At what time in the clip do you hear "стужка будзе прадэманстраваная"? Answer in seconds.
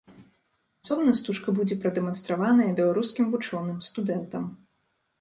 1.19-2.73